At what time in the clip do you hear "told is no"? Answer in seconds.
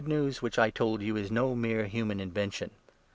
0.71-1.53